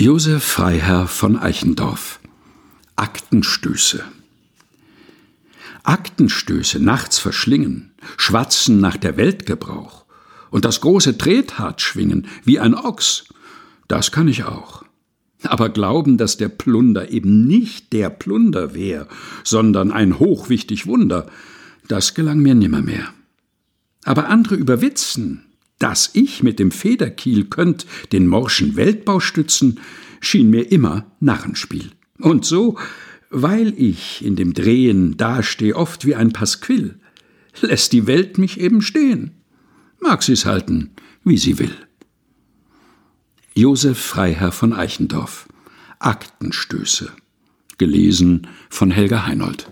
[0.00, 2.20] Josef Freiherr von Eichendorff
[2.96, 4.02] Aktenstöße
[5.82, 10.06] Aktenstöße nachts verschlingen, schwatzen nach der Weltgebrauch
[10.50, 13.26] und das große Trethardt schwingen wie ein Ochs,
[13.88, 14.86] das kann ich auch.
[15.42, 19.06] Aber glauben, dass der Plunder eben nicht der Plunder wär,
[19.44, 21.26] sondern ein hochwichtig Wunder,
[21.88, 23.12] das gelang mir nimmermehr.
[24.06, 25.44] Aber andere überwitzen,
[25.80, 29.80] dass ich mit dem Federkiel könnt den morschen Weltbau stützen,
[30.20, 31.90] schien mir immer Narrenspiel.
[32.18, 32.78] Und so,
[33.30, 37.00] weil ich in dem Drehen dasteh oft wie ein Pasquill,
[37.60, 39.32] lässt die Welt mich eben stehen.
[40.00, 40.90] Mag sie's halten,
[41.24, 41.74] wie sie will.
[43.54, 45.48] Josef Freiherr von Eichendorff
[45.98, 47.10] Aktenstöße
[47.78, 49.70] gelesen von Helga Heinold